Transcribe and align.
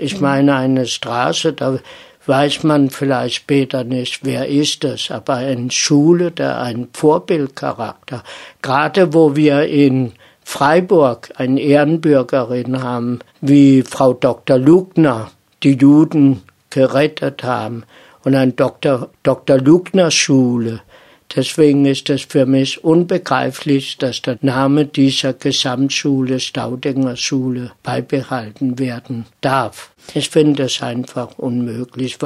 Ich 0.00 0.18
meine, 0.18 0.56
eine 0.56 0.86
Straße, 0.86 1.52
da 1.52 1.78
weiß 2.24 2.62
man 2.62 2.88
vielleicht 2.88 3.34
später 3.36 3.84
nicht, 3.84 4.24
wer 4.24 4.48
ist 4.48 4.82
es, 4.84 5.10
aber 5.10 5.34
eine 5.34 5.70
Schule, 5.70 6.30
der 6.30 6.58
einen 6.58 6.88
Vorbildcharakter, 6.92 8.22
gerade 8.62 9.12
wo 9.12 9.36
wir 9.36 9.66
in 9.66 10.12
Freiburg 10.42 11.30
eine 11.36 11.60
Ehrenbürgerin 11.60 12.82
haben, 12.82 13.18
wie 13.42 13.82
Frau 13.82 14.14
Dr. 14.14 14.56
Lugner, 14.56 15.30
die 15.62 15.74
Juden 15.74 16.42
gerettet 16.70 17.44
haben, 17.44 17.84
und 18.24 18.34
eine 18.34 18.52
Dr. 18.52 19.10
Dr. 19.22 19.58
Lugner 19.58 20.10
Schule. 20.10 20.80
Deswegen 21.34 21.86
ist 21.86 22.10
es 22.10 22.22
für 22.22 22.44
mich 22.44 22.82
unbegreiflich, 22.82 23.98
dass 23.98 24.20
der 24.20 24.38
Name 24.40 24.86
dieser 24.86 25.32
Gesamtschule, 25.32 26.40
Staudinger 26.40 27.16
Schule, 27.16 27.70
beibehalten 27.84 28.80
werden 28.80 29.26
darf. 29.40 29.92
Ich 30.14 30.30
finde 30.30 30.64
es 30.64 30.82
einfach 30.82 31.38
unmöglich. 31.38 32.18